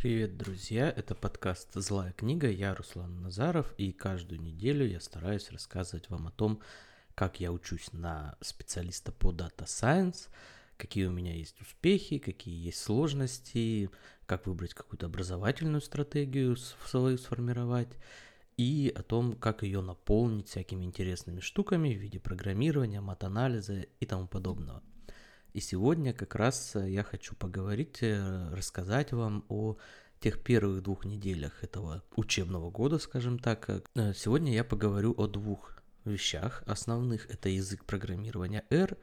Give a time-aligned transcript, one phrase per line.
[0.00, 0.88] Привет, друзья!
[0.88, 2.48] Это подкаст «Злая книга».
[2.48, 6.62] Я Руслан Назаров, и каждую неделю я стараюсь рассказывать вам о том,
[7.14, 10.30] как я учусь на специалиста по Data Science,
[10.78, 13.90] какие у меня есть успехи, какие есть сложности,
[14.24, 17.98] как выбрать какую-то образовательную стратегию свою сформировать,
[18.56, 24.26] и о том, как ее наполнить всякими интересными штуками в виде программирования, мат-анализа и тому
[24.26, 24.82] подобного.
[25.52, 29.76] И сегодня как раз э, я хочу поговорить, э, рассказать вам о
[30.20, 33.68] тех первых двух неделях этого учебного года, скажем так.
[33.68, 37.28] Э, сегодня я поговорю о двух вещах основных.
[37.30, 38.96] Это язык программирования R,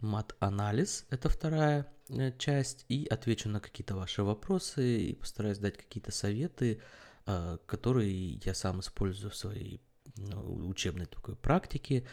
[0.00, 1.90] мат-анализ, это вторая
[2.38, 6.82] часть, и отвечу на какие-то ваши вопросы и постараюсь дать какие-то советы,
[7.24, 9.80] которые я сам использую в своей
[10.16, 12.04] ну, учебной такой практике,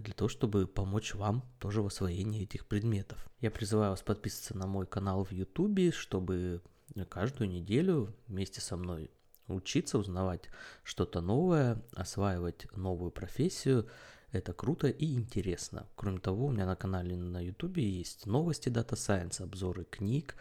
[0.00, 3.28] для того, чтобы помочь вам тоже в освоении этих предметов.
[3.40, 6.62] Я призываю вас подписываться на мой канал в YouTube, чтобы
[7.08, 9.10] каждую неделю вместе со мной
[9.48, 10.48] учиться, узнавать
[10.82, 13.88] что-то новое, осваивать новую профессию.
[14.32, 15.86] Это круто и интересно.
[15.94, 20.34] Кроме того, у меня на канале на YouTube есть новости Data Science, обзоры книг,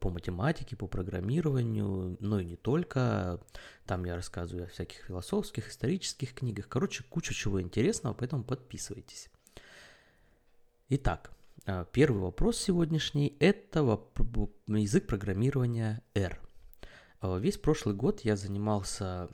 [0.00, 3.40] по математике, по программированию, но и не только.
[3.84, 6.68] Там я рассказываю о всяких философских, исторических книгах.
[6.68, 9.28] Короче, куча чего интересного, поэтому подписывайтесь.
[10.88, 11.32] Итак,
[11.66, 13.80] а, первый вопрос сегодняшний– это
[14.68, 16.40] язык программирования R.
[17.20, 19.28] А, весь прошлый год я занимался,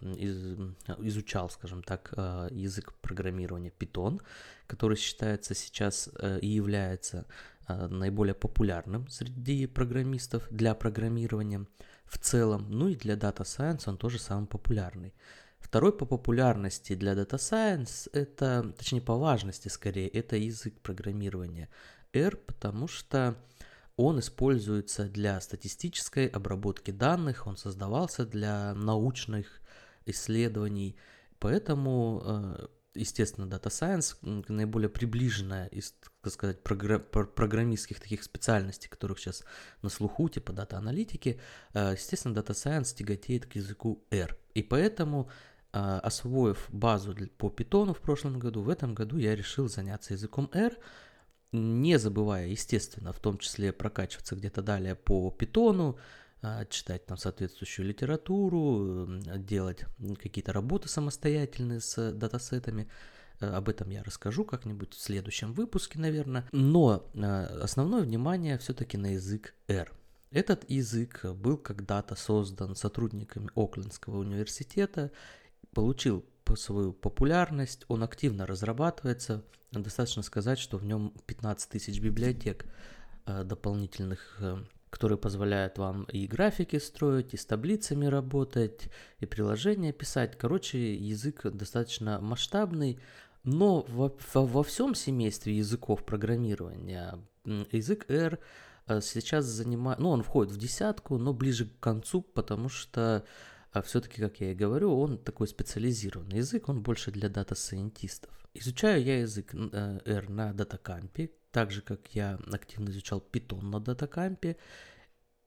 [0.99, 4.23] изучал, скажем так, а, язык программирования Python,
[4.67, 7.27] который считается сейчас э, и является
[7.69, 11.67] наиболее популярным среди программистов для программирования
[12.05, 15.15] в целом, ну и для Data Science он тоже самый популярный.
[15.59, 21.69] Второй по популярности для Data Science это, точнее по важности скорее, это язык программирования
[22.13, 23.37] R, потому что
[23.97, 29.61] он используется для статистической обработки данных, он создавался для научных
[30.05, 30.97] исследований,
[31.39, 34.17] поэтому э, естественно, Data Science
[34.49, 39.45] наиболее приближенная из, так сказать, програ- программистских таких специальностей, которых сейчас
[39.83, 41.41] на слуху, типа дата-аналитики,
[41.75, 44.37] э, естественно, Data Science тяготеет к языку R.
[44.55, 45.31] И поэтому,
[45.73, 50.51] э, освоив базу по Python в прошлом году, в этом году я решил заняться языком
[50.53, 50.77] R,
[51.53, 55.95] не забывая, естественно, в том числе прокачиваться где-то далее по а,
[56.69, 59.85] читать там соответствующую литературу, делать
[60.21, 62.89] какие-то работы самостоятельные с датасетами.
[63.41, 66.49] Э, об этом я расскажу как-нибудь в следующем выпуске, наверное.
[66.53, 69.93] Но э, основное внимание все-таки на язык R.
[70.31, 75.11] Этот язык был когда-то создан сотрудниками Оклендского университета,
[75.75, 76.25] получил
[76.57, 79.43] свою популярность, он активно разрабатывается.
[79.71, 82.67] Достаточно сказать, что в нем 15 тысяч библиотек
[83.27, 84.39] э, дополнительных
[84.93, 90.37] которые позволяют вам и графики строить, и с таблицами работать, и приложения писать.
[90.37, 93.01] Короче, язык достаточно масштабный,
[93.43, 98.39] но во, во, во всем семействе языков программирования язык R
[98.87, 103.25] э, сейчас занимает, ну, он входит в десятку, но ближе к концу, потому что
[103.73, 108.12] а все-таки, как я и говорю, он такой специализированный язык, он больше для data scientist
[108.12, 108.31] ов.
[108.53, 113.63] Изучаю я язык э, R на DataCamp е, так же, как я активно изучал Python
[113.63, 114.57] на DataCamp е.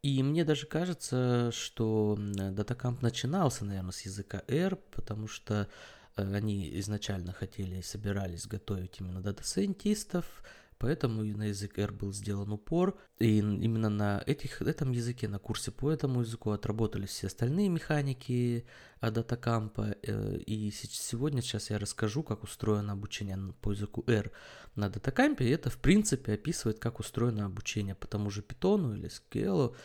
[0.03, 5.67] И мне даже кажется, что DataCamp начинался, наверное, с языка R, потому что
[6.15, 10.43] э, они изначально хотели, собирались готовить именно data scientist ов,
[10.77, 12.97] Поэтому на язык R был сделан упор.
[13.19, 18.65] И именно на этих, этом языке, на курсе по этому языку отработались все остальные механики
[19.01, 19.95] датакампа.
[20.03, 24.31] Э, и сегодня сейчас я расскажу, как устроено обучение по языку R
[24.75, 25.45] на датакампе.
[25.45, 29.75] И это, в принципе, описывает, как устроено обучение по тому же Python или SQL.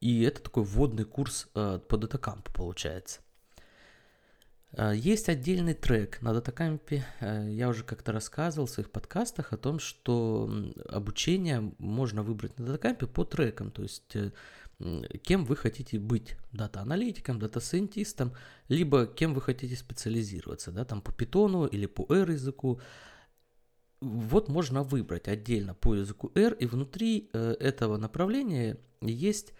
[0.00, 3.23] И это такой вводный курс э, по датакампу получается.
[4.76, 7.04] А, есть отдельный трек на DataCamp е.
[7.20, 10.50] Э, я уже как-то рассказывал в своих подкастах о том, что
[10.88, 13.70] обучение можно выбрать на DataCamp е по трекам.
[13.70, 14.32] То есть э,
[15.22, 18.32] кем вы хотите быть, data аналитиком, data scientist ом,
[18.68, 22.80] либо кем вы хотите специализироваться, да, там по Python у или по R языку.
[24.00, 29.52] Вот можно выбрать отдельно по языку R, и внутри э, этого направления есть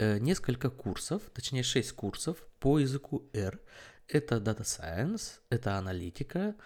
[0.00, 3.60] несколько курсов, точнее 6 курсов по языку R.
[4.08, 6.56] Это Data Science, это аналитика,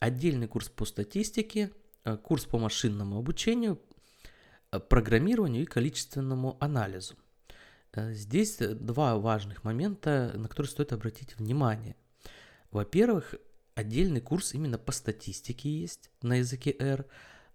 [0.00, 1.70] отдельный курс по статистике,
[2.04, 3.80] э, курс по машинному обучению,
[4.72, 7.14] э, программированию и количественному анализу.
[7.92, 11.94] Э, здесь два важных момента, на которые стоит обратить внимание.
[12.72, 13.36] Во-первых,
[13.76, 17.06] отдельный курс именно по статистике есть на языке R,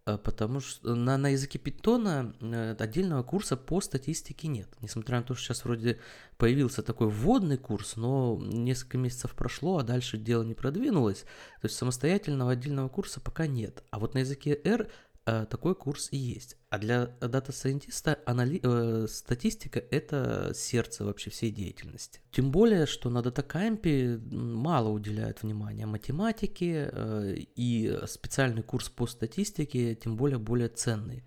[0.05, 4.67] потому что на, на языке питона э, отдельного курса по статистике нет.
[4.81, 5.99] Несмотря на то, что сейчас вроде
[6.37, 11.21] появился такой вводный курс, но несколько месяцев прошло, а дальше дело не продвинулось.
[11.61, 13.83] То есть самостоятельного отдельного курса пока нет.
[13.91, 14.87] А вот на языке R Э,
[15.25, 16.57] такой курс и есть.
[16.69, 18.59] А для data scientist а анали...
[18.61, 22.19] э, статистика– это сердце вообще всей деятельности.
[22.31, 29.07] Тем более, что на DataCamp е мало уделяют внимания математике, э, и специальный курс по
[29.07, 31.23] статистике тем более более ценный.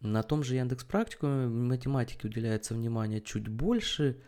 [0.00, 4.20] На том же Яндекс Практикуме математике уделяется внимание чуть больше,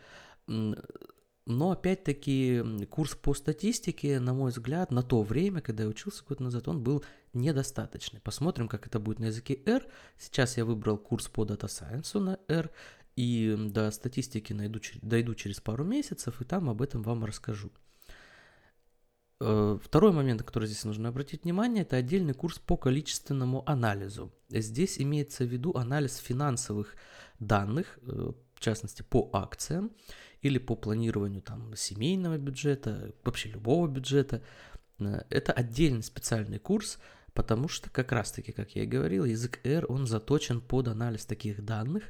[0.47, 6.39] но опять-таки курс по статистике, на мой взгляд, на то время, когда я учился год
[6.39, 7.03] назад, он был
[7.37, 8.19] недостаточный.
[8.19, 9.85] Посмотрим, как это будет на языке R.
[10.17, 12.71] Сейчас я выбрал курс по Data Science на R,
[13.15, 17.71] и до статистики найду, дойду через пару месяцев, и там об этом вам расскажу.
[19.39, 24.31] Э, второй момент, на который здесь нужно обратить внимание, это отдельный курс по количественному анализу.
[24.49, 26.95] Здесь имеется в виду анализ финансовых
[27.39, 29.91] данных, э, в частности по акциям
[30.41, 34.41] или по планированию там, семейного бюджета, вообще любого бюджета.
[34.99, 36.97] Э, это отдельный специальный курс,
[37.37, 41.63] потому что как раз-таки, как я и говорил, язык R, он заточен под анализ таких
[41.63, 42.05] данных,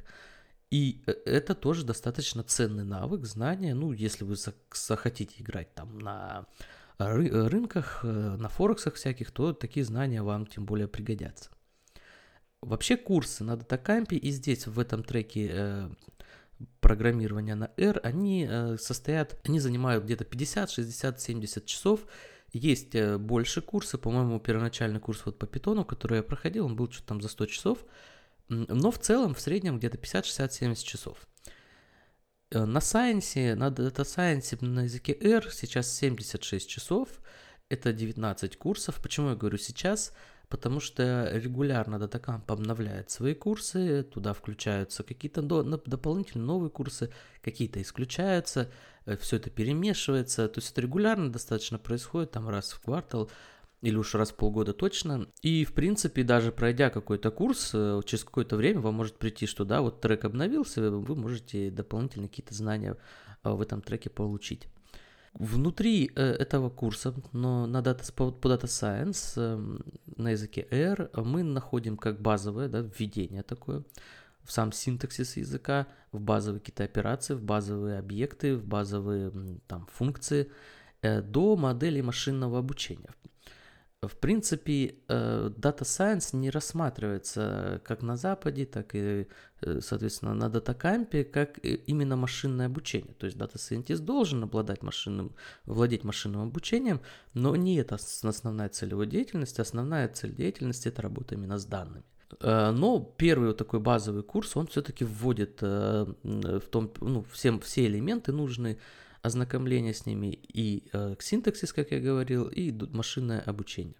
[0.70, 4.36] и э, это тоже достаточно ценный навык, знание, ну, если вы
[4.72, 6.46] захотите играть там на
[6.98, 11.50] ры- рынках, э, на форексах всяких, то такие знания вам тем более пригодятся.
[12.62, 15.90] Вообще курсы на датакампе и здесь в этом треке э,
[16.80, 22.06] программирования на R, они э, состоят, они занимают где-то 50, 60, 70 часов.
[22.52, 26.90] Есть э, больше курсы, по-моему, первоначальный курс вот по питону, который я проходил, он был
[26.90, 27.84] что-то там за 100 часов,
[28.48, 31.28] но в целом в среднем где-то 50, 60, 70 часов.
[32.50, 37.08] Э, на Science, на Data Science на языке R сейчас 76 часов,
[37.68, 39.00] это 19 курсов.
[39.02, 40.12] Почему я говорю сейчас?
[40.48, 47.12] потому что регулярно Datacamp обновляет свои курсы, туда включаются какие-то до, дополнительные новые курсы,
[47.42, 48.70] какие-то исключаются,
[49.16, 53.30] все это перемешивается, то есть это регулярно достаточно происходит, там раз в квартал,
[53.80, 55.28] или уж раз в полгода точно.
[55.42, 59.64] И, в принципе, даже пройдя какой-то курс, э, через какое-то время вам может прийти, что
[59.64, 62.96] да, вот трек обновился, вы можете дополнительные какие-то знания
[63.44, 64.68] э, в этом треке получить.
[65.34, 69.78] Внутри э, этого курса, но на data, по, Data Science э,
[70.16, 73.84] на языке R мы находим как базовое да, введение такое
[74.48, 79.30] в сам синтаксис языка, в базовые какие-то операции, в базовые объекты, в базовые
[79.66, 80.50] там, функции,
[81.02, 83.10] э, до моделей машинного обучения.
[84.00, 89.26] В принципе, э, Data Science не рассматривается как на Западе, так и,
[89.60, 93.12] э, соответственно, на датакампе, как именно машинное обучение.
[93.18, 95.34] То есть Data Scientist должен обладать машинным,
[95.66, 97.02] владеть машинным обучением,
[97.34, 99.60] но не это основная цель его деятельности.
[99.60, 102.04] Основная цель деятельности– это работа именно с данными.
[102.40, 107.86] Э, но первый вот такой базовый курс, он все-таки вводит в том, ну, всем, все
[107.86, 108.78] элементы нужные
[109.22, 113.96] ознакомление с ними и э, синтаксис, как я говорил, и машинное обучение.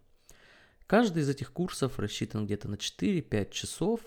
[0.87, 4.01] Каждый из этих курсов рассчитан где-то на 4-5 часов.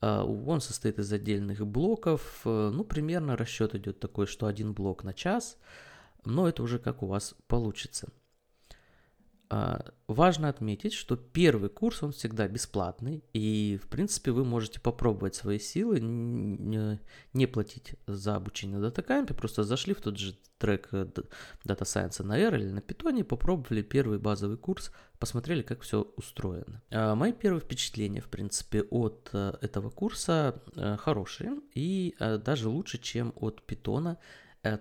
[0.00, 2.42] Э, он состоит из отдельных блоков.
[2.44, 5.56] Э, ну, примерно расчет идет такой, что один блок на час,
[6.24, 8.08] но это уже как у вас получится.
[9.54, 15.34] А, важно отметить, что первый курс, он всегда бесплатный, и, в принципе, вы можете попробовать
[15.34, 21.06] свои силы, не платить за обучение на датакампе, просто зашли в тот же трек э,
[21.66, 26.80] Data Science на R или на Python, попробовали первый базовый курс, посмотрели, как все устроено.
[26.90, 32.96] А, мои первые впечатления, в принципе, от э, этого курса э, хорошие, и даже лучше,
[32.96, 34.16] чем от Python.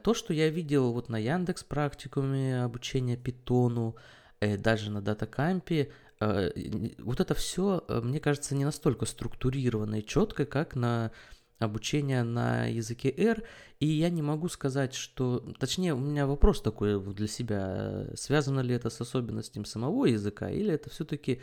[0.03, 3.98] То, что я видел вот на Яндекс практикуме обучения Питону,
[4.41, 6.51] даже на датакампе, э,
[6.98, 11.12] вот это все, э, мне кажется, не настолько структурировано и четко, как на
[11.60, 13.43] обучение на языке R,
[13.79, 15.39] и я не могу сказать, что...
[15.60, 20.74] Точнее, у меня вопрос такой для себя, связано ли это с особенностями самого языка, или
[20.74, 21.39] это все-таки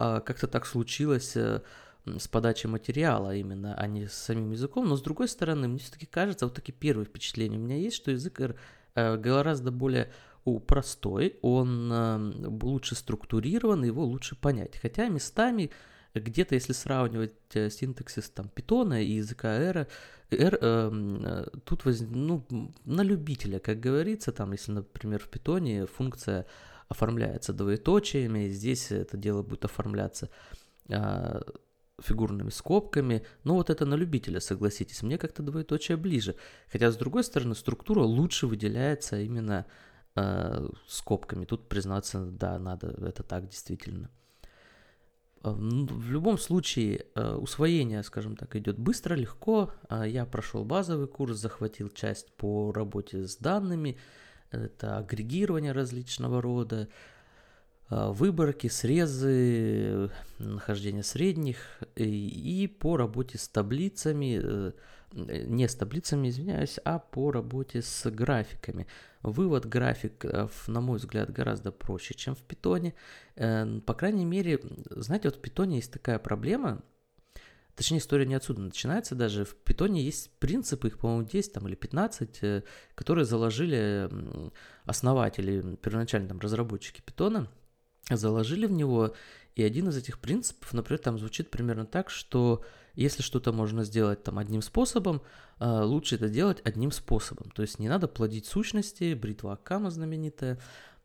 [0.00, 5.02] а, как-то так случилось с подачей материала именно, а не с самим языком, но с
[5.02, 8.56] другой стороны, мне все-таки кажется, вот такие первые впечатления у меня есть, что язык R
[8.96, 10.10] гораздо более
[10.44, 14.76] простой, он э, лучше структурирован, его лучше понять.
[14.76, 15.70] Хотя местами
[16.14, 19.86] где-то, если сравнивать э, синтаксис там питона и языка R,
[20.30, 22.44] R э, тут воз, ну,
[22.84, 26.46] на любителя, как говорится, там, если, например, в питоне функция
[26.88, 30.28] оформляется двоеточиями, здесь это дело будет оформляться
[30.88, 31.40] э,
[32.00, 36.36] фигурными скобками, но вот это на любителя, согласитесь, мне как-то двоеточие ближе.
[36.70, 39.66] Хотя, с другой стороны, структура лучше выделяется именно
[40.86, 41.44] скобками.
[41.44, 44.10] Тут признаться, да, надо, это так действительно.
[45.44, 49.72] Ну, в любом случае, усвоение, скажем так, идет быстро, легко.
[49.90, 53.98] Я прошел базовый курс, захватил часть по работе с данными,
[54.50, 56.88] это агрегирование различного рода,
[57.90, 64.72] выборки, срезы, нахождение средних и по работе с таблицами,
[65.12, 68.86] не с таблицами, извиняюсь, а по работе с графиками.
[69.22, 72.94] Вывод графиков, на мой взгляд, гораздо проще, чем в питоне.
[73.36, 76.82] Э, по крайней мере, знаете, вот в питоне есть такая проблема,
[77.74, 79.46] Точнее, история не отсюда начинается даже.
[79.46, 82.62] В питоне есть принципы, их, по-моему, 10 там, или 15, э,
[82.94, 84.10] которые заложили
[84.84, 87.48] основатели, первоначально там, разработчики питона,
[88.10, 89.14] заложили в него.
[89.54, 92.62] И один из этих принципов, например, там звучит примерно так, что
[92.94, 95.22] если что-то можно сделать там одним способом,
[95.58, 97.50] а, лучше это делать одним способом.
[97.50, 100.58] То есть не надо плодить сущности, бритва Акама знаменитая,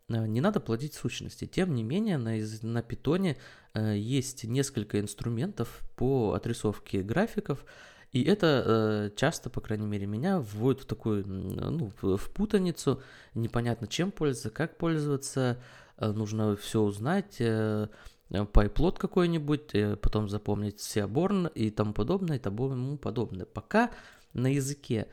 [0.10, 1.46] а, не надо плодить сущности.
[1.46, 3.38] Тем не менее, на, на питоне
[3.74, 7.66] а, есть несколько инструментов по отрисовке графиков,
[8.14, 13.04] и это часто, по крайней мере, меня вводит в такую, ну, в путаницу,
[13.34, 15.62] непонятно чем пользоваться, как пользоваться,
[16.00, 17.90] нужно все узнать, э,
[18.30, 23.46] пайплот какой-нибудь, э, потом запомнить Seaborn и тому подобное, и тому подобное.
[23.46, 23.92] Пока
[24.34, 25.08] на языке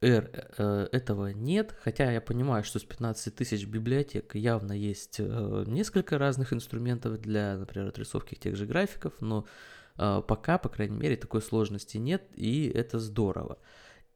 [0.00, 5.64] R э, этого нет, хотя я понимаю, что с 15 тысяч библиотек явно есть э,
[5.66, 9.46] несколько разных инструментов для, например, отрисовки тех же графиков, но
[9.94, 13.58] пока, по крайней мере, такой сложности нет, и это здорово.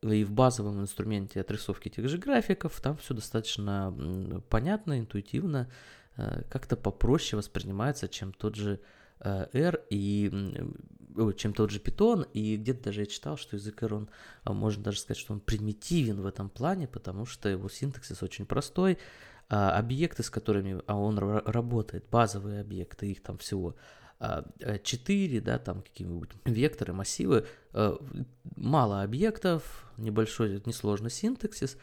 [0.00, 3.94] И в базовом инструменте отрисовки тех же графиков там все достаточно
[4.48, 5.74] понятно, интуитивно, Э,
[6.48, 8.80] как-то попроще воспринимается, чем тот же
[9.20, 10.30] э, R и
[11.36, 14.08] чем тот же Python, и где-то даже я читал, что язык R, он,
[14.44, 18.44] а, можно даже сказать, что он примитивен в этом плане, потому что его синтаксис очень
[18.44, 18.98] простой,
[19.48, 23.76] а объекты, с которыми а он работает, базовые объекты, их там всего
[24.18, 27.46] 4, э, да, там какие-нибудь векторы, массивы,
[28.56, 31.76] мало объектов, небольшой, несложный синтаксис,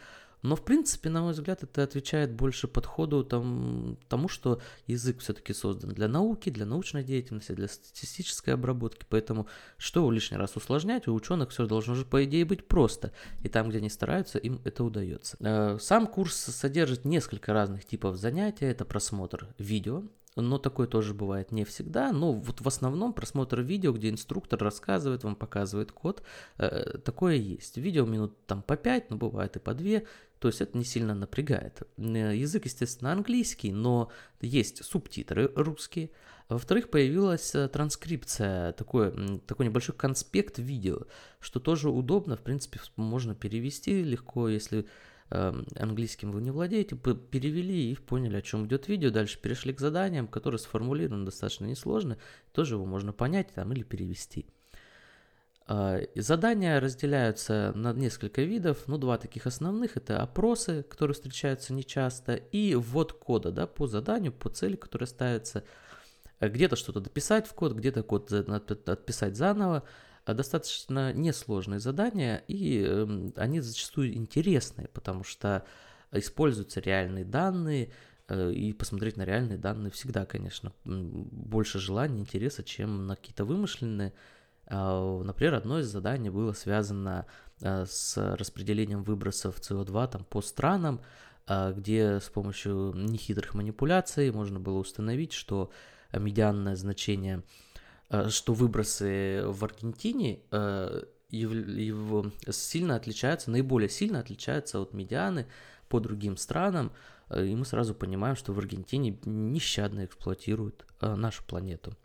[0.44, 5.54] но, в принципе, на мой взгляд, это отвечает больше подходу там, тому, что язык все-таки
[5.54, 9.06] создан для науки, для научной деятельности, для статистической обработки.
[9.10, 9.48] Поэтому,
[9.78, 13.14] что лишний раз усложнять, у ученых все должно же, по идее, быть просто.
[13.42, 15.38] И там, где они стараются, им это удается.
[15.40, 18.66] Э, сам курс содержит несколько разных типов занятий.
[18.66, 20.04] Это просмотр видео,
[20.36, 22.12] но такое тоже бывает не всегда.
[22.12, 26.24] Но вот в основном просмотр видео, где инструктор рассказывает, вам показывает код,
[26.58, 27.78] э, такое есть.
[27.78, 30.02] Видео минут там по 5, но бывает и по 2,
[30.40, 31.84] то есть это не сильно напрягает.
[31.98, 34.12] Э, язык, естественно, английский, но
[34.42, 36.10] есть субтитры русские.
[36.50, 41.04] Во-вторых, появилась э, транскрипция, такой, такой небольшой конспект видео,
[41.40, 44.86] что тоже удобно, в принципе, можно перевести легко, если
[45.34, 50.28] английским вы не владеете, перевели и поняли, о чем идет видео, дальше перешли к заданиям,
[50.28, 52.18] которые сформулированы достаточно несложно,
[52.52, 54.46] тоже его можно понять там или перевести.
[55.66, 62.36] А, задания разделяются на несколько видов, ну два таких основных, это опросы, которые встречаются нечасто,
[62.36, 65.64] и ввод кода да, по заданию, по цели, которая ставится,
[66.40, 69.84] э, где-то что-то дописать в код, где-то код отписать заново,
[70.26, 75.66] достаточно несложные задания, и эм, они зачастую интересные, потому что
[76.12, 77.92] используются реальные данные,
[78.30, 84.14] э, и посмотреть на реальные данные всегда, конечно, больше желания, интереса, чем на какие-то вымышленные.
[84.68, 87.26] А, например, одно из заданий было связано
[87.60, 91.02] э, с распределением выбросов СО2 там, по странам,
[91.48, 95.70] а, где с помощью нехитрых манипуляций можно было установить, что
[96.14, 97.73] медианное значение Э,
[98.30, 105.48] что выбросы в Аргентине э, его сильно отличаются, наиболее сильно отличаются от медианы
[105.90, 106.92] по другим странам,
[107.30, 111.98] э, и мы сразу понимаем, что в Аргентине нещадно эксплуатируют нашу планету.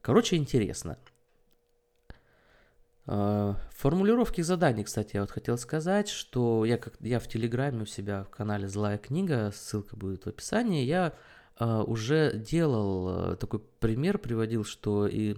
[0.00, 0.98] Короче, интересно.
[3.06, 8.24] Формулировки заданий, кстати, я вот хотел сказать, что я, как, я в Телеграме у себя
[8.24, 11.12] в канале «Злая книга», ссылка будет в описании, я
[11.60, 15.36] уже делал э, такой пример, приводил, что и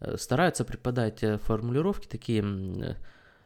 [0.00, 2.96] э, стараются преподать э, формулировки такие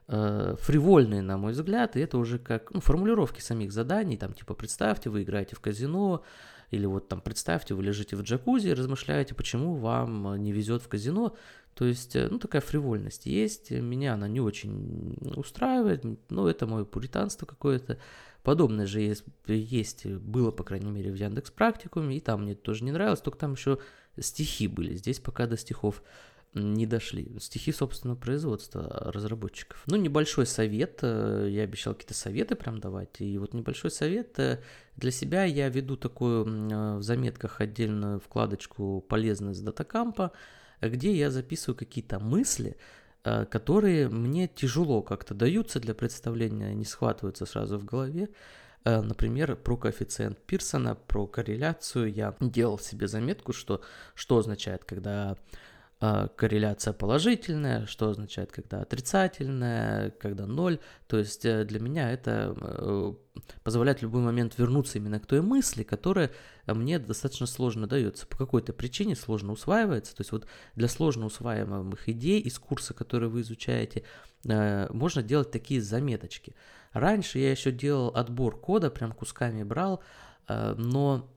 [0.07, 5.09] фривольные, на мой взгляд, и это уже как ну, формулировки самих заданий, там типа представьте,
[5.09, 6.25] вы играете в казино,
[6.73, 10.89] или вот там представьте, вы лежите в джакузи и размышляете, почему вам не везет в
[10.89, 11.37] казино.
[11.75, 17.47] То есть, ну, такая фривольность есть, меня она не очень устраивает, но это мое пуританство
[17.47, 17.97] какое-то.
[18.42, 22.85] Подобное же есть, есть, было, по крайней мере, в Яндекс Практикуме, и там мне тоже
[22.85, 23.78] не нравилось, только там еще
[24.18, 24.94] стихи были.
[24.94, 26.02] Здесь пока до стихов
[26.54, 27.38] не дошли.
[27.38, 29.82] Стихи собственного производства разработчиков.
[29.87, 34.61] Ну, небольшой совет, э, я обещал какие-то советы прям давать, и вот небольшой совет э,
[34.97, 40.32] для себя я веду такую э, в заметках отдельную вкладочку «Полезность датакампа»,
[40.80, 42.76] где я записываю какие-то мысли,
[43.23, 48.29] которые мне тяжело как-то даются для представления, не схватываются сразу в голове.
[48.85, 53.83] Например, про коэффициент Пирсона, про корреляцию я делал себе заметку, что,
[54.15, 55.37] что означает, когда
[56.00, 60.78] корреляция положительная, что означает, когда отрицательная, когда ноль.
[61.07, 63.12] То есть э, для меня это э,
[63.62, 66.30] позволяет в любой момент вернуться именно к той мысли, которая
[66.66, 68.26] мне достаточно сложно дается.
[68.26, 70.16] По какой-то причине сложно усваивается.
[70.16, 74.04] То есть вот для сложно усваиваемых идей из курса, который вы изучаете,
[74.47, 76.54] э, можно делать такие заметочки.
[76.92, 80.02] Раньше я еще делал отбор кода, прям кусками брал,
[80.49, 81.30] но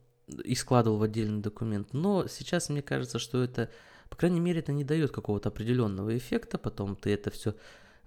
[0.43, 1.93] и складывал в отдельный документ.
[1.93, 3.69] Но сейчас мне кажется, что это
[4.13, 7.55] по крайней мере, это не дает какого-то определенного эффекта, потом ты это все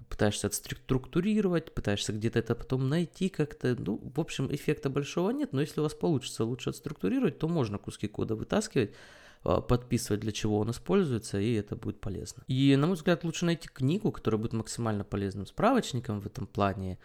[0.09, 3.75] пытаешься отструктурировать, пытаешься где-то это потом найти как-то.
[3.77, 7.79] Ну, в общем, эффекта большого нет, но если у вас получится лучше отструктурировать, то можно
[7.79, 8.95] куски кода вытаскивать,
[9.43, 12.43] подписывать, для чего он используется, и это будет полезно.
[12.49, 16.99] И, на мой взгляд, лучше найти книгу, которая будет максимально полезным справочником в этом плане,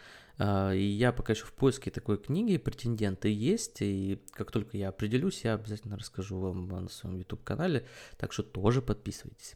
[0.43, 4.89] а, и я пока еще в поиске такой книги, претенденты есть, и как только я
[4.89, 7.85] определюсь, я обязательно расскажу вам на своем YouTube-канале,
[8.17, 9.55] так что тоже подписывайтесь.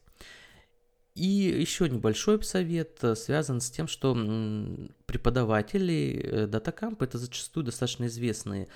[1.15, 4.13] И еще небольшой совет э, связан с тем, что
[5.05, 8.67] преподаватели DataCamp э, это зачастую достаточно известные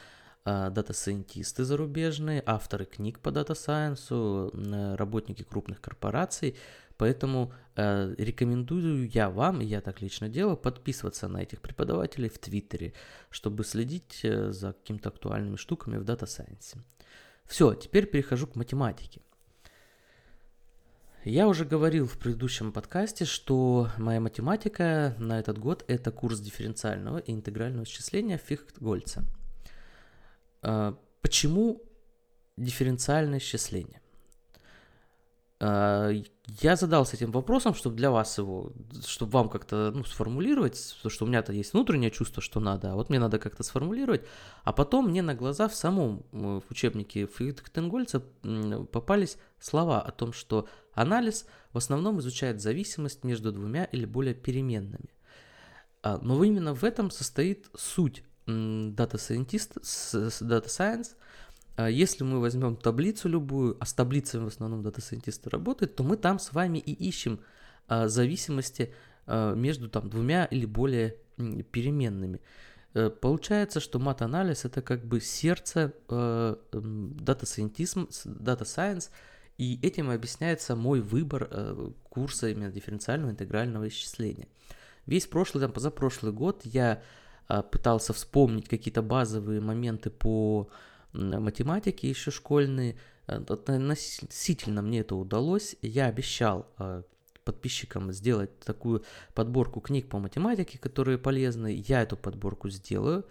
[0.46, 4.52] data scientist ы зарубежные, авторы книг по data science у,
[4.98, 6.56] работники крупных корпораций,
[7.00, 12.94] Поэтому э, рекомендую я вам, я так лично делаю, подписываться на этих преподавателей в Твиттере,
[13.30, 16.78] чтобы следить э, за какими-то актуальными штуками в Science.
[17.46, 19.22] Все, теперь перехожу к математике.
[21.24, 27.20] Я уже говорил в предыдущем подкасте, что моя математика на этот год это курс дифференциального
[27.20, 29.24] и интегрального исчисления Фихт-Гольца.
[30.62, 31.82] Э, почему
[32.58, 34.02] дифференциальное исчисление?
[35.62, 36.12] А,
[36.62, 38.72] я задался этим вопросом, чтобы для вас его,
[39.06, 42.96] чтобы вам как-то ну, сформулировать, потому что у меня-то есть внутреннее чувство, что надо, а
[42.96, 44.26] вот мне надо как-то сформулировать,
[44.64, 48.22] а потом мне на глаза в самом в учебнике Фридрихтенгольца
[48.92, 55.10] попались слова о том, что анализ в основном изучает зависимость между двумя или более переменными.
[56.02, 58.24] А, но именно в этом состоит суть
[58.96, 59.80] Data Scientist,
[60.42, 61.10] Data Science–
[61.80, 66.18] а если мы возьмем таблицу любую, а с таблицами в основном дата-сайентисты работают, то мы
[66.18, 67.40] там с вами и ищем
[67.88, 68.94] а, зависимости
[69.26, 71.16] а, между там двумя или более
[71.72, 72.42] переменными.
[72.96, 79.10] Э, получается, что мат-анализ это как бы сердце дата data science,
[79.58, 84.50] и этим объясняется мой выбор э, курса именно дифференциального интегрального исчисления.
[85.06, 87.02] Весь прошлый, там, позапрошлый год я
[87.72, 90.70] пытался вспомнить какие-то базовые моменты по
[91.14, 92.96] математики еще школьные.
[93.28, 95.76] Э, относительно мне это удалось.
[95.82, 97.04] Я обещал э,
[97.44, 101.84] подписчикам сделать такую подборку книг по математике, которые полезны.
[101.88, 103.26] Я эту подборку сделаю.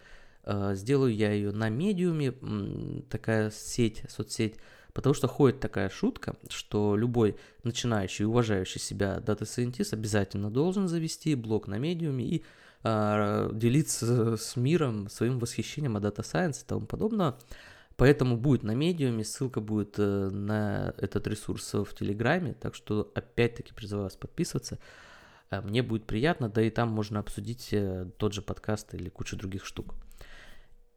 [0.45, 2.33] Э, сделаю я ее на Medium е,
[3.11, 4.57] такая сеть, соцсеть,
[4.93, 11.35] потому что ходит такая шутка, что любой начинающий, уважающий себя data scientist обязательно должен завести
[11.35, 12.45] блог на Medium е и
[12.83, 17.37] а, делиться с миром своим восхищением о Data Science и тому подобное.
[17.99, 23.11] Поэтому будет на Medium е, ссылка будет э, на этот ресурс в Телеграме, так что
[23.17, 24.79] опять-таки призываю вас подписываться.
[25.51, 29.37] Э, мне будет приятно, да и там можно обсудить э, тот же подкаст или кучу
[29.37, 29.97] других штук.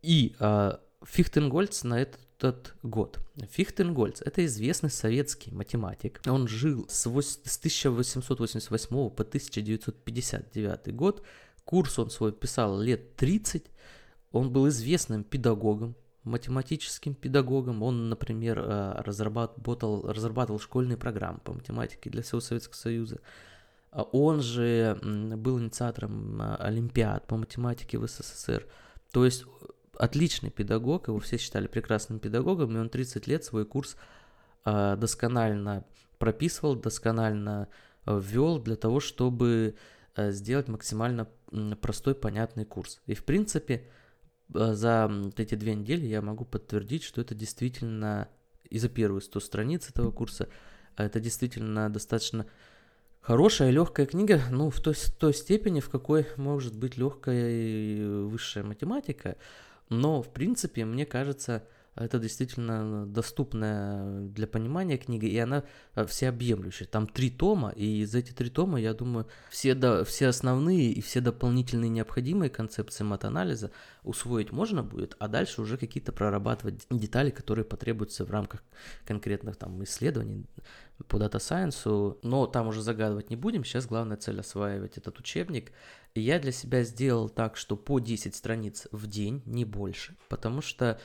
[0.03, 0.35] И
[1.03, 3.19] Фихтенгольц на этот год.
[3.49, 6.21] Фихтенгольц– это известный советский математик.
[6.27, 11.23] Он жил с 1888 по 1959 год
[11.71, 13.63] Курс он свой писал лет 30.
[14.33, 17.81] Он был известным педагогом, математическим педагогом.
[17.81, 23.21] Он, например, э, разрабатывал, разрабатывал школьные программы по математике для всего Советского Союза.
[23.89, 28.67] А он же был инициатором э, Олимпиад по математике в СССР.
[29.13, 29.45] То есть
[29.97, 33.95] отличный педагог, его все считали прекрасным педагогом, и он 30 лет свой курс
[34.65, 35.85] э, досконально
[36.19, 37.69] прописывал, досконально
[38.05, 39.77] ввел для того, чтобы
[40.15, 41.27] сделать максимально
[41.81, 43.01] простой, понятный курс.
[43.05, 43.87] И, в принципе,
[44.53, 48.29] э, за эти две недели я могу подтвердить, что это действительно
[48.69, 50.47] и за первые 100 страниц этого курса,
[50.95, 52.45] а это действительно достаточно
[53.19, 58.63] хорошая легкая книга, ну, в той, той степени, в какой может быть легкая и высшая
[58.63, 59.37] математика,
[59.89, 65.63] но, в принципе, мне кажется, это действительно доступная для понимания книга, и она
[65.95, 66.87] э, всеобъемлющая.
[66.87, 71.01] Там три тома, и из этих три тома, я думаю, все, до, все основные и
[71.01, 73.71] все дополнительные необходимые концепции мат-анализа
[74.03, 78.63] усвоить можно будет, а дальше уже какие-то прорабатывать детали, которые потребуются в рамках
[79.05, 80.45] конкретных там исследований
[81.07, 85.71] по Data Science, но там уже загадывать не будем, сейчас главная цель осваивать этот учебник.
[86.13, 90.61] И я для себя сделал так, что по 10 страниц в день, не больше, потому
[90.61, 90.99] что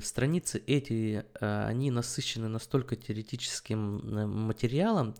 [0.00, 5.14] страницы эти, э, они насыщены настолько теоретическим э, материалом,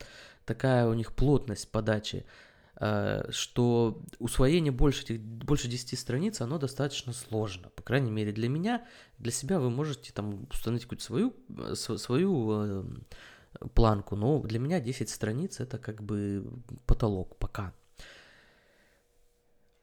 [0.45, 2.25] такая у них плотность подачи,
[2.75, 7.69] э, что усвоение больше, больше 10 страниц, оно достаточно сложно.
[7.69, 8.85] По крайней мере, для меня,
[9.17, 11.35] для себя вы можете там установить какую-то свою,
[11.75, 12.85] свою
[13.73, 16.45] планку, но для меня 10 страниц это как бы
[16.85, 17.73] потолок пока.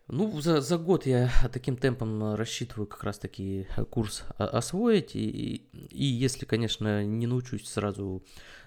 [0.09, 5.16] Ну, за, за год я таким темпом рассчитываю как раз-таки курс освоить.
[5.16, 8.23] И, и если, конечно, не научусь сразу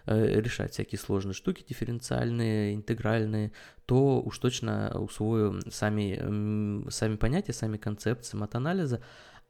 [0.06, 3.54] э, решать всякие сложные штуки, дифференциальные, интегральные,
[3.86, 9.02] то уж точно усвою сами, сами понятия, сами концепции мат-анализа.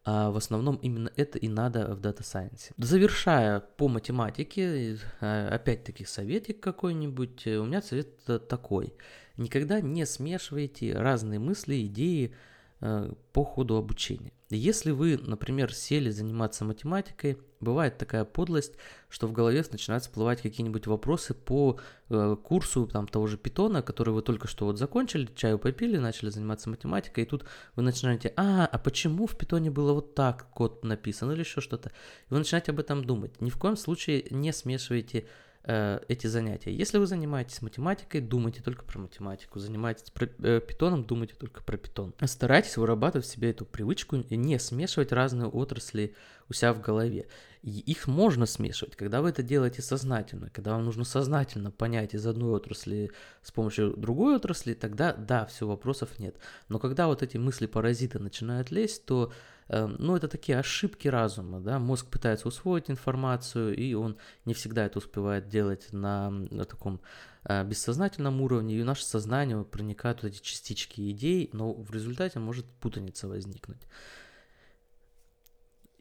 [0.05, 2.71] А в основном именно это и надо в Data Science.
[2.77, 8.93] Завершая по математике, э, опять-таки советик какой-нибудь, у меня совет такой–
[9.39, 12.35] Никогда не смешивайте разные мысли, идеи
[12.81, 14.33] э, по ходу обучения.
[14.51, 18.73] Если вы, например, сели заниматься математикой, бывает такая подлость,
[19.07, 24.11] что в голове начинают всплывать какие-нибудь вопросы по э, курсу там, того же питона, который
[24.11, 28.65] вы только что вот закончили, чаю попили, начали заниматься математикой, и тут вы начинаете, а,
[28.65, 31.89] а почему в питоне было вот так код написан или еще что-то.
[31.89, 33.39] И вы начинаете об этом думать.
[33.41, 35.27] Ни в коем случае не смешивайте
[35.65, 36.73] Э, эти занятия.
[36.73, 39.59] Если вы занимаетесь математикой, думайте только про математику.
[39.59, 42.13] Занимаетесь про, э, питоном, думайте только про питон.
[42.25, 46.15] Старайтесь вырабатывать в себе эту привычку и не смешивать разные отрасли
[46.47, 47.27] у себя в голове.
[47.61, 52.25] И их можно смешивать, когда вы это делаете сознательно, когда вам нужно сознательно понять из
[52.25, 56.37] одной отрасли с помощью другой отрасли, тогда да, все, вопросов нет.
[56.69, 59.33] Но когда вот эти мысли-паразиты начинают лезть, то
[59.69, 64.97] ну, это такие ошибки разума, да, мозг пытается усвоить информацию, и он не всегда это
[64.97, 67.01] успевает делать на, на таком
[67.43, 72.39] э, бессознательном уровне, и в наше сознание проникают вот эти частички идей, но в результате
[72.39, 73.81] может путаница возникнуть.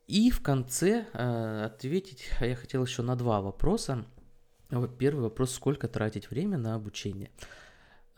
[0.06, 4.06] И в конце э, ответить я хотел еще на два вопроса.
[4.98, 7.30] Первый вопрос, сколько тратить время на обучение?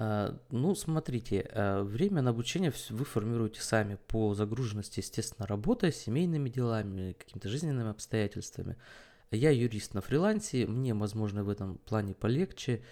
[0.03, 6.49] А, ну, смотрите, а, время на обучение вы формируете сами по загруженности, естественно, работой, семейными
[6.49, 8.77] делами, какими-то жизненными обстоятельствами.
[9.31, 12.83] Я юрист на фрилансе, мне, возможно, в этом плане полегче,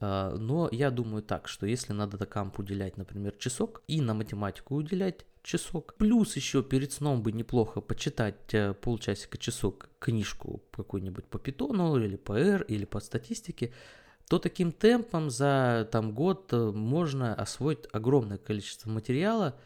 [0.00, 4.12] а, но я думаю так, что если надо до камп уделять, например, часок, и на
[4.12, 11.38] математику уделять часок, плюс еще перед сном бы неплохо почитать э, полчасика-часок книжку какую-нибудь по
[11.38, 13.72] питону или по R или по статистике,
[14.30, 19.56] то таким темпом за там, год э, можно освоить огромное количество материала.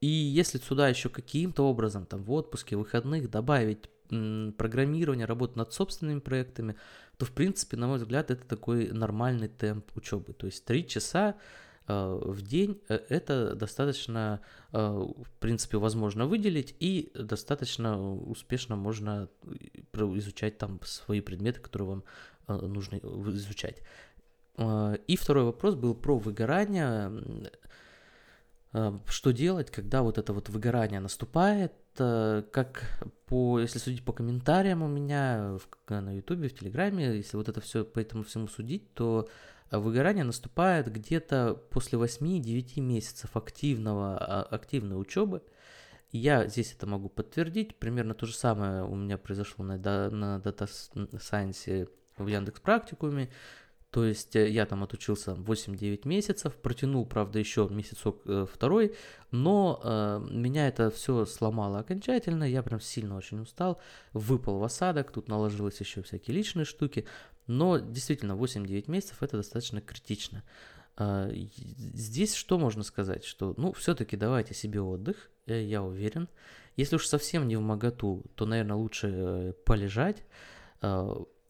[0.00, 5.72] И если сюда еще каким-то образом, там, в отпуске, выходных добавить м, программирование, работу над
[5.72, 6.76] собственными проектами,
[7.16, 10.32] то, в принципе, на мой взгляд, это такой нормальный темп учебы.
[10.32, 11.34] То есть три часа
[11.88, 19.28] э, в день э, это достаточно, в принципе, возможно выделить и достаточно успешно можно
[20.18, 22.04] изучать там свои предметы, которые вам
[22.48, 23.82] Э, нужно изучать.
[24.56, 27.12] Э, и второй вопрос был про выгорание.
[28.72, 31.72] Э, что делать, когда вот это вот выгорание наступает?
[31.96, 32.82] Как
[33.24, 37.62] по, если судить по комментариям у меня в, на ютубе, в телеграме, если вот это
[37.62, 39.30] все по этому всему судить, то
[39.70, 45.40] выгорание наступает где-то после 8-9 месяцев активного, а, активной учебы.
[46.12, 47.76] Я здесь это могу подтвердить.
[47.76, 53.30] Примерно то же самое у меня произошло на, на Data Science в Яндекс практикуме.
[53.90, 58.94] То есть э, я там отучился 8-9 месяцев, протянул, правда, еще месяцок э, второй,
[59.30, 63.80] но э, меня это все сломало окончательно, я прям сильно очень устал,
[64.12, 67.06] выпал в осадок, тут наложилось еще всякие личные штуки,
[67.46, 70.42] но действительно 8-9 месяцев это достаточно критично.
[70.98, 76.28] Э, здесь что можно сказать, что, ну, все-таки давайте себе отдых, э, я уверен.
[76.76, 80.22] Если уж совсем не в моготу, то, наверное, лучше э, полежать,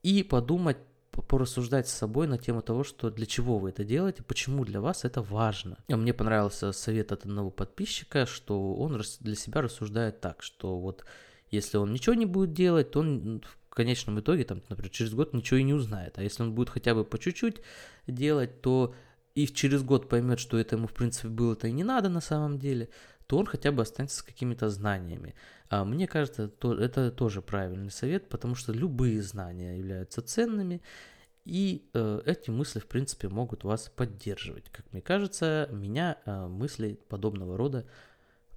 [0.04, 0.76] и подумать,
[1.10, 5.04] порассуждать с собой на тему того, что для чего вы это делаете, почему для вас
[5.04, 5.78] это важно.
[5.88, 11.04] Мне понравился совет от одного подписчика, что он для себя рассуждает так, что вот
[11.50, 15.34] если он ничего не будет делать, то он в конечном итоге, там, например, через год
[15.34, 16.18] ничего и не узнает.
[16.18, 17.56] А если он будет хотя бы по чуть-чуть
[18.06, 18.94] делать, то
[19.36, 22.58] и через год поймет, что это ему, в принципе, было-то и не надо на самом
[22.58, 22.88] деле,
[23.26, 25.34] то он хотя бы останется с какими-то знаниями.
[25.68, 30.80] А мне кажется, то, это тоже правильный совет, потому что любые знания являются ценными,
[31.44, 34.70] и э, эти мысли, в принципе, могут вас поддерживать.
[34.70, 37.86] Как мне кажется, меня э, мысли подобного рода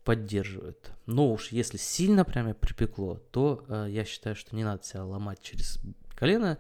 [0.06, 0.92] поддерживают.
[1.06, 5.42] Но уж если сильно прямо припекло, то э, я считаю, что не надо себя ломать
[5.42, 5.78] через
[6.16, 6.58] колено.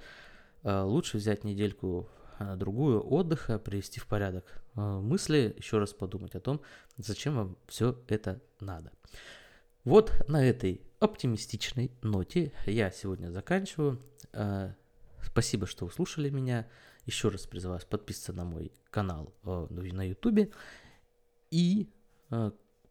[0.63, 2.09] Э, лучше взять недельку
[2.55, 6.61] другую отдыха, привести в порядок э, мысли, еще раз подумать о том,
[6.97, 8.91] зачем вам все это надо.
[9.83, 14.01] Вот на этой оптимистичной ноте я сегодня заканчиваю.
[14.33, 14.73] Э,
[15.21, 16.67] Спасибо, что услышали меня.
[17.05, 20.53] Еще раз призываю вас подписываться на мой канал э, на YouTube.
[21.51, 21.89] И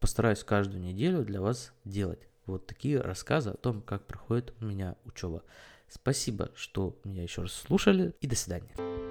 [0.01, 4.97] постараюсь каждую неделю для вас делать вот такие рассказы о том, как проходит у меня
[5.05, 5.45] учеба.
[5.89, 8.15] Спасибо, что меня еще раз слушали.
[8.21, 9.08] И до свидания.